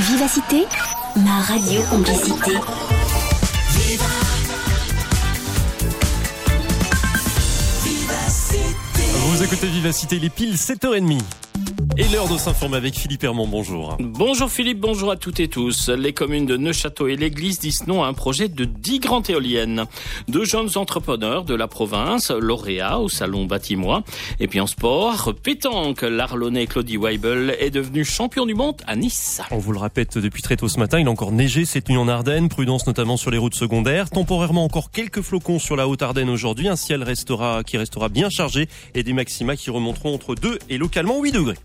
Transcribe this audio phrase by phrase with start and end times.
[0.00, 0.64] Vivacité,
[1.16, 2.52] ma radio complicité.
[9.26, 11.20] Vous écoutez Vivacité, les piles 7h30.
[11.96, 13.96] Et l'heure de s'informer avec Philippe Hermand, bonjour.
[13.98, 15.88] Bonjour Philippe, bonjour à toutes et tous.
[15.88, 19.84] Les communes de Neuchâteau et l'Église disent non à un projet de 10 grandes éoliennes.
[20.28, 24.04] Deux jeunes entrepreneurs de la province, lauréats au salon Bâtimois.
[24.38, 29.42] Et puis en sport, pétanque, l'Arlonnais Claudie Weibel est devenu champion du monde à Nice.
[29.50, 31.98] On vous le répète depuis très tôt ce matin, il a encore neigé cette nuit
[31.98, 34.10] en Ardennes, prudence notamment sur les routes secondaires.
[34.10, 38.68] Temporairement encore quelques flocons sur la Haute-Ardenne aujourd'hui, un ciel restera, qui restera bien chargé
[38.94, 41.56] et des maxima qui remonteront entre 2 et localement 8 degrés.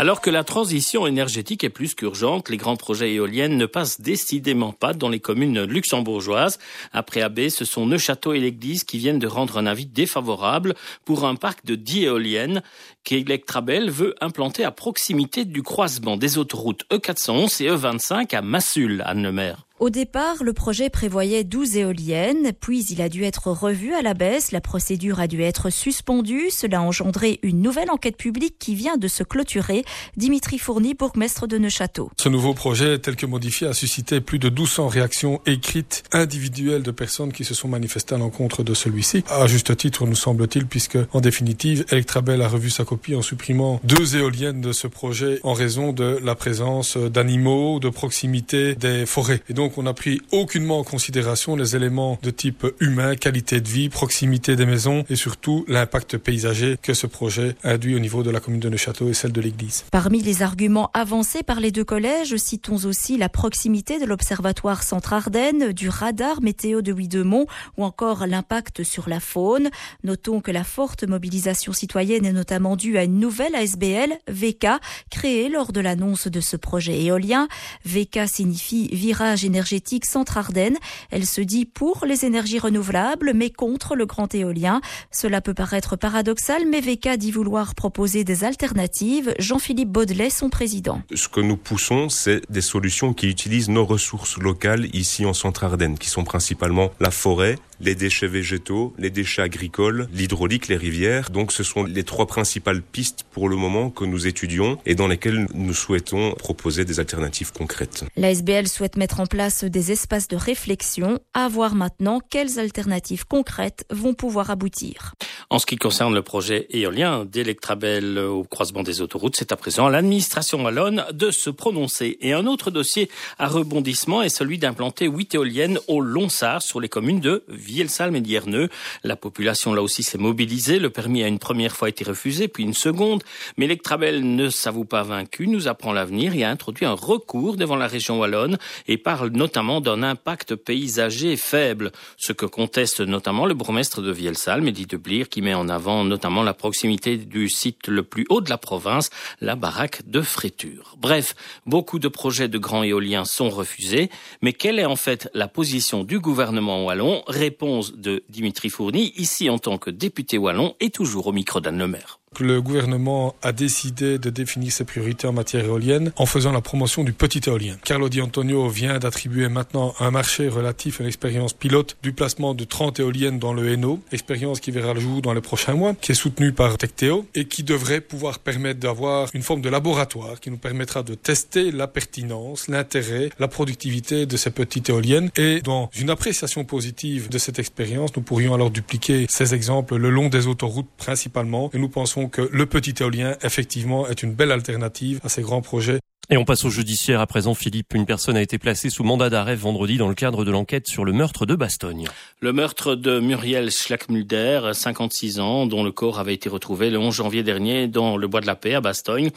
[0.00, 4.72] Alors que la transition énergétique est plus qu'urgente, les grands projets éoliennes ne passent décidément
[4.72, 6.58] pas dans les communes luxembourgeoises.
[6.94, 11.26] Après AB, ce sont Neuchâteau et l'Église qui viennent de rendre un avis défavorable pour
[11.26, 12.62] un parc de 10 éoliennes
[13.04, 19.66] qu'Electrabel veut implanter à proximité du croisement des autoroutes E411 et E25 à Massul, Anne-le-Maire.
[19.80, 24.12] Au départ, le projet prévoyait 12 éoliennes, puis il a dû être revu à la
[24.12, 28.74] baisse, la procédure a dû être suspendue, cela a engendré une nouvelle enquête publique qui
[28.74, 29.86] vient de se clôturer.
[30.18, 32.10] Dimitri Fourny, bourgmestre de Neuchâteau.
[32.18, 36.90] Ce nouveau projet, tel que modifié, a suscité plus de 1200 réactions écrites individuelles de
[36.90, 39.24] personnes qui se sont manifestées à l'encontre de celui-ci.
[39.30, 43.80] À juste titre, nous semble-t-il, puisque en définitive, Electrabel a revu sa copie en supprimant
[43.82, 49.40] deux éoliennes de ce projet en raison de la présence d'animaux, de proximité des forêts.
[49.48, 53.60] Et donc, donc on n'a pris aucunement en considération les éléments de type humain, qualité
[53.60, 58.24] de vie, proximité des maisons et surtout l'impact paysager que ce projet induit au niveau
[58.24, 59.84] de la commune de Neuchâteau et celle de l'église.
[59.92, 65.72] Parmi les arguments avancés par les deux collèges, citons aussi la proximité de l'observatoire Centre-Ardenne,
[65.72, 67.46] du radar météo de Huidemont
[67.76, 69.70] ou encore l'impact sur la faune.
[70.02, 74.66] Notons que la forte mobilisation citoyenne est notamment due à une nouvelle ASBL, VK,
[75.10, 77.46] créée lors de l'annonce de ce projet éolien.
[77.84, 80.78] VK signifie virage énergétique énergétique Centre-Ardenne.
[81.10, 84.80] Elle se dit pour les énergies renouvelables, mais contre le grand éolien.
[85.10, 89.34] Cela peut paraître paradoxal, mais VK dit vouloir proposer des alternatives.
[89.38, 91.02] Jean-Philippe Baudelet, son président.
[91.14, 95.98] Ce que nous poussons, c'est des solutions qui utilisent nos ressources locales ici en Centre-Ardenne,
[95.98, 101.30] qui sont principalement la forêt, les déchets végétaux, les déchets agricoles, l'hydraulique, les rivières.
[101.30, 105.08] Donc ce sont les trois principales pistes pour le moment que nous étudions et dans
[105.08, 108.04] lesquelles nous souhaitons proposer des alternatives concrètes.
[108.16, 113.26] La SBL souhaite mettre en place des espaces de réflexion, à voir maintenant quelles alternatives
[113.26, 115.14] concrètes vont pouvoir aboutir.
[115.48, 119.86] En ce qui concerne le projet éolien d'Electrabel au croisement des autoroutes, c'est à présent
[119.86, 122.18] à l'administration wallonne de se prononcer.
[122.20, 126.88] Et un autre dossier à rebondissement est celui d'implanter huit éoliennes au Lonsard sur les
[126.88, 128.68] communes de Vielsalm et d'Ierneux.
[129.04, 130.78] La population là aussi s'est mobilisée.
[130.78, 133.22] Le permis a une première fois été refusé, puis une seconde.
[133.56, 137.76] Mais Electrabel ne s'avoue pas vaincu, nous apprend l'avenir et a introduit un recours devant
[137.76, 138.58] la région wallonne
[138.88, 144.66] et parle notamment d'un impact paysager faible, ce que conteste notamment le bourgmestre de Vielsalm,
[144.66, 148.40] Eddy de Blier, qui met en avant notamment la proximité du site le plus haut
[148.40, 149.10] de la province,
[149.40, 150.96] la baraque de Fréture.
[150.98, 151.34] Bref,
[151.66, 154.10] beaucoup de projets de grands éoliens sont refusés,
[154.42, 157.22] mais quelle est en fait la position du gouvernement wallon?
[157.60, 161.76] Réponse de Dimitri Fourny, ici en tant que député wallon et toujours au micro d'Anne
[161.76, 162.19] Lemaire.
[162.38, 167.02] Le gouvernement a décidé de définir ses priorités en matière éolienne en faisant la promotion
[167.02, 167.76] du petit éolien.
[167.84, 172.62] Carlo Di Antonio vient d'attribuer maintenant un marché relatif à l'expérience pilote du placement de
[172.62, 176.12] 30 éoliennes dans le Hainaut, expérience qui verra le jour dans les prochains mois, qui
[176.12, 180.50] est soutenue par Tecteo et qui devrait pouvoir permettre d'avoir une forme de laboratoire qui
[180.52, 185.90] nous permettra de tester la pertinence, l'intérêt, la productivité de ces petites éoliennes et dans
[185.98, 190.46] une appréciation positive de cette expérience, nous pourrions alors dupliquer ces exemples le long des
[190.46, 195.28] autoroutes principalement et nous pensons que le petit éolien, effectivement, est une belle alternative à
[195.28, 196.00] ces grands projets
[196.32, 197.92] et on passe au judiciaire à présent, Philippe.
[197.92, 201.04] Une personne a été placée sous mandat d'arrêt vendredi dans le cadre de l'enquête sur
[201.04, 202.06] le meurtre de Bastogne.
[202.38, 207.12] Le meurtre de Muriel Schlackmulder, 56 ans, dont le corps avait été retrouvé le 11
[207.12, 209.30] janvier dernier dans le bois de la paix à Bastogne.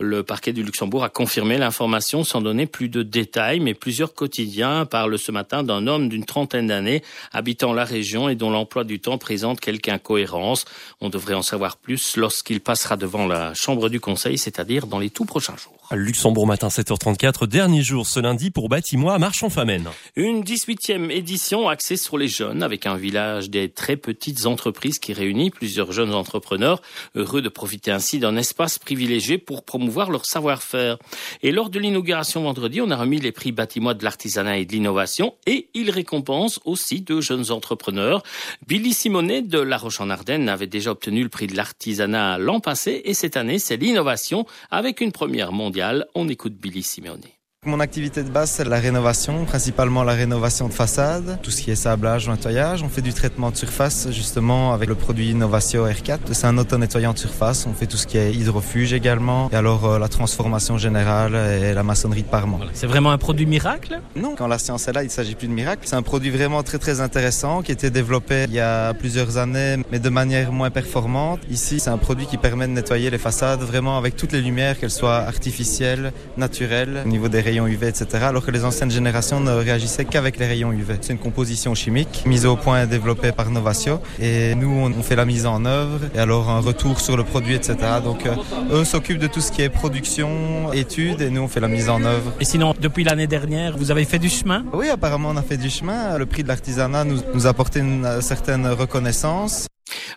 [0.00, 4.86] Le parquet du Luxembourg a confirmé l'information sans donner plus de détails, mais plusieurs quotidiens
[4.86, 9.00] parlent ce matin d'un homme d'une trentaine d'années habitant la région et dont l'emploi du
[9.00, 10.64] temps présente quelque incohérence.
[11.02, 15.10] On devrait en savoir plus lorsqu'il passera devant la chambre du conseil, c'est-à-dire dans les
[15.10, 15.74] tout prochains jours.
[15.90, 19.88] Luxembourg matin 7h34, dernier jour ce lundi pour Bâtimois à Marchand-Famène.
[20.14, 25.12] Une 18e édition axée sur les jeunes avec un village des très petites entreprises qui
[25.12, 26.82] réunit plusieurs jeunes entrepreneurs
[27.14, 30.98] heureux de profiter ainsi d'un espace privilégié pour promouvoir leur savoir-faire.
[31.42, 34.72] Et lors de l'inauguration vendredi, on a remis les prix Bâtimois de l'artisanat et de
[34.72, 38.22] l'innovation et il récompense aussi deux jeunes entrepreneurs.
[38.66, 43.14] Billy Simonet de La Roche-en-Ardenne avait déjà obtenu le prix de l'artisanat l'an passé et
[43.14, 46.06] cette année c'est l'innovation avec une première mondiale.
[46.14, 47.37] On écoute Billy Simeone.
[47.68, 51.70] Mon activité de base, c'est la rénovation, principalement la rénovation de façade, tout ce qui
[51.70, 52.82] est sablage, nettoyage.
[52.82, 56.18] On fait du traitement de surface, justement, avec le produit Innovation R4.
[56.32, 57.66] C'est un auto-nettoyant de surface.
[57.66, 59.50] On fait tout ce qui est hydrofuge également.
[59.52, 62.58] Et alors, euh, la transformation générale et la maçonnerie de parement.
[62.72, 64.00] C'est vraiment un produit miracle?
[64.16, 65.82] Non, quand la science est là, il ne s'agit plus de miracle.
[65.84, 69.36] C'est un produit vraiment très, très intéressant qui a été développé il y a plusieurs
[69.36, 71.40] années, mais de manière moins performante.
[71.50, 74.78] Ici, c'est un produit qui permet de nettoyer les façades vraiment avec toutes les lumières,
[74.78, 78.24] qu'elles soient artificielles, naturelles, au niveau des rayons UV, etc.
[78.28, 80.98] Alors que les anciennes générations ne réagissaient qu'avec les rayons UV.
[81.00, 84.00] C'est une composition chimique mise au point et développée par Novatio.
[84.20, 87.54] Et nous, on fait la mise en œuvre et alors un retour sur le produit,
[87.54, 87.76] etc.
[88.02, 88.34] Donc, euh,
[88.70, 91.88] eux s'occupent de tout ce qui est production, études et nous, on fait la mise
[91.88, 92.32] en œuvre.
[92.40, 94.64] Et sinon, depuis l'année dernière, vous avez fait du chemin?
[94.72, 96.18] Oui, apparemment, on a fait du chemin.
[96.18, 99.66] Le prix de l'artisanat nous, nous a apporté une certaine reconnaissance.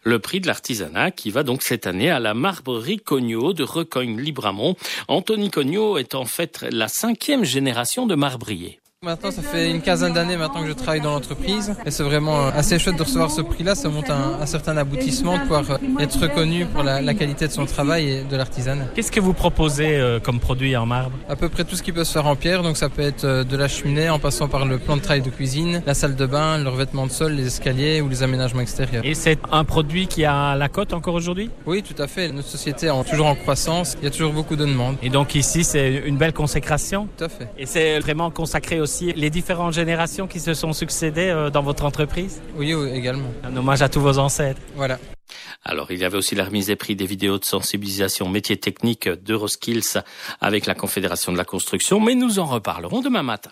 [0.03, 4.75] Le prix de l'artisanat qui va donc cette année à la marbrerie Cognot de Recogne-Libramont.
[5.07, 8.80] Anthony Cognot est en fait la cinquième génération de marbriers.
[9.03, 12.39] Maintenant, ça fait une quinzaine d'années maintenant que je travaille dans l'entreprise et c'est vraiment
[12.39, 13.73] euh, assez chouette de recevoir ce prix-là.
[13.73, 17.47] Ça montre un, un, certain aboutissement, de pouvoir euh, être reconnu pour la, la qualité
[17.47, 18.85] de son travail et de l'artisanat.
[18.93, 21.17] Qu'est-ce que vous proposez euh, comme produit en marbre?
[21.27, 22.61] À peu près tout ce qui peut se faire en pierre.
[22.61, 25.31] Donc ça peut être de la cheminée en passant par le plan de travail de
[25.31, 29.03] cuisine, la salle de bain, le revêtement de sol, les escaliers ou les aménagements extérieurs.
[29.03, 31.49] Et c'est un produit qui a la cote encore aujourd'hui?
[31.65, 32.31] Oui, tout à fait.
[32.31, 33.97] Notre société est toujours en croissance.
[33.99, 34.97] Il y a toujours beaucoup de demandes.
[35.01, 37.07] Et donc ici, c'est une belle consécration?
[37.17, 37.47] Tout à fait.
[37.57, 42.41] Et c'est vraiment consacré aussi les différentes générations qui se sont succédées dans votre entreprise?
[42.55, 43.31] Oui, oui également.
[43.43, 44.61] Un hommage à tous vos ancêtres.
[44.75, 44.99] Voilà.
[45.63, 49.07] Alors, il y avait aussi la remise des prix des vidéos de sensibilisation métiers techniques
[49.07, 50.01] d'Euroskills
[50.39, 53.51] avec la Confédération de la construction, mais nous en reparlerons demain matin.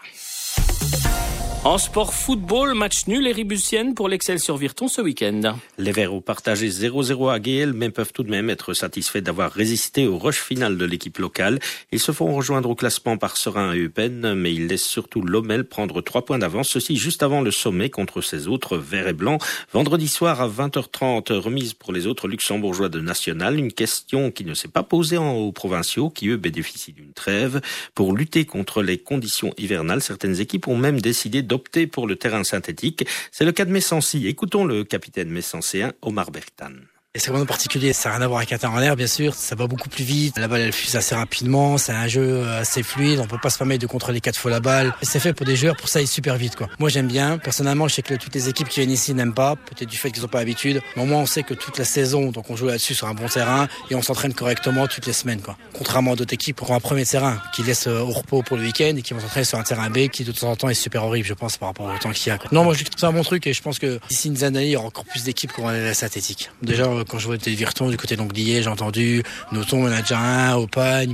[1.65, 5.57] En sport football, match nul et ribusienne pour l'Excelsior Virton ce week-end.
[5.77, 9.51] Les Verts ont partagé 0-0 à Gaël, mais peuvent tout de même être satisfaits d'avoir
[9.51, 11.59] résisté au rush final de l'équipe locale.
[11.91, 15.65] Ils se font rejoindre au classement par Serein et Eupen, mais ils laissent surtout Lomel
[15.65, 19.43] prendre trois points d'avance, ceci juste avant le sommet contre ses autres Verts et Blancs.
[19.73, 24.53] Vendredi soir à 20h30, remise pour les autres luxembourgeois de National, une question qui ne
[24.53, 27.59] s'est pas posée aux provinciaux, qui eux bénéficient d'une trêve.
[27.95, 32.45] Pour lutter contre les conditions hivernales, certaines équipes ont même décidé d'opter pour le terrain
[32.45, 33.05] synthétique.
[33.31, 34.27] C'est le cas de Messancy.
[34.27, 36.75] Écoutons le capitaine messancéen Omar Bertan.
[37.15, 39.07] Et c'est vraiment particulier, ça n'a rien à voir avec un terrain en air, bien
[39.07, 42.47] sûr, ça va beaucoup plus vite, la balle elle fuse assez rapidement, c'est un jeu
[42.49, 44.93] assez fluide, on peut pas se permettre de contrôler quatre fois la balle.
[45.01, 46.67] C'est fait pour des joueurs, pour ça ils super vite quoi.
[46.77, 49.55] Moi j'aime bien, personnellement je sais que toutes les équipes qui viennent ici n'aiment pas,
[49.55, 51.83] peut-être du fait qu'ils n'ont pas l'habitude, mais au moins on sait que toute la
[51.83, 55.13] saison, donc on joue là-dessus sur un bon terrain et on s'entraîne correctement toutes les
[55.13, 55.57] semaines quoi.
[55.73, 58.61] Contrairement à d'autres équipes qui ont un premier terrain, qui laissent au repos pour le
[58.61, 60.75] week-end et qui vont s'entraîner sur un terrain B qui de temps en temps est
[60.75, 62.37] super horrible je pense par rapport au temps qu'il y a.
[62.37, 62.49] Quoi.
[62.51, 64.67] Non moi je trouve c'est un bon truc et je pense que d'ici une il
[64.67, 66.51] y aura encore plus d'équipes qui vont aller à la synthétique.
[66.61, 67.55] Déjà quand je vois des
[67.89, 69.23] du côté d'Anglier, j'ai entendu.
[69.51, 71.13] Noton, un, Opagne,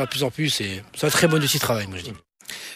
[0.00, 2.12] a de plus en plus c'est un très bon outil de travail, moi je dis.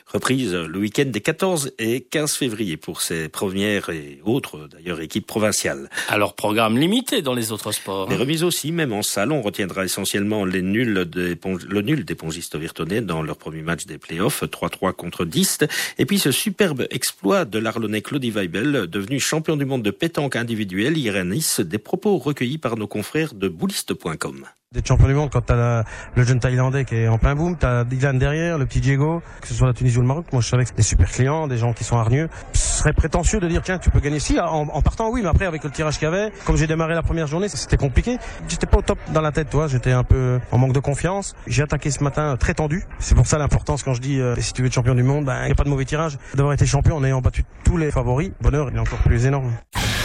[0.07, 5.27] Reprise le week-end des 14 et 15 février pour ces premières et autres d'ailleurs équipes
[5.27, 5.91] provinciales.
[6.09, 8.09] Alors programme limité dans les autres sports.
[8.09, 11.37] Les remises aussi, même en salle, on retiendra essentiellement les nuls des,
[11.69, 15.59] le nul des pongistes virtonais dans leur premier match des playoffs, 3-3 contre 10.
[15.99, 20.37] Et puis ce superbe exploit de l'Arlonnais Claudie Weibel, devenu champion du monde de pétanque
[20.37, 20.95] individuel
[21.25, 24.47] Nice, des propos recueillis par nos confrères de bouliste.com.
[24.75, 25.83] D'être champion du monde quand t'as
[26.15, 29.49] le jeune Thaïlandais qui est en plein boom, t'as Dylan derrière, le petit Diego, que
[29.49, 30.27] ce soit la Tunisie ou le Maroc.
[30.31, 32.29] Moi, je savais que c'était des super clients, des gens qui sont hargneux.
[32.53, 35.31] Ce serait prétentieux de dire tiens, tu peux gagner si en, en partant oui, mais
[35.31, 38.19] après avec le tirage qu'il y avait, comme j'ai démarré la première journée, c'était compliqué.
[38.47, 39.69] J'étais pas au top dans la tête, toi.
[39.69, 41.35] J'étais un peu en manque de confiance.
[41.47, 42.85] J'ai attaqué ce matin très tendu.
[42.99, 45.23] C'est pour ça l'importance quand je dis euh, si tu veux être champion du monde,
[45.23, 46.19] il ben, n'y a pas de mauvais tirage.
[46.35, 49.51] D'avoir été champion en ayant battu tous les favoris, bonheur, il est encore plus énorme.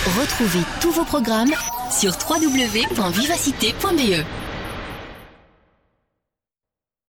[0.05, 1.51] Retrouvez tous vos programmes
[1.91, 4.24] sur www.vivacité.be.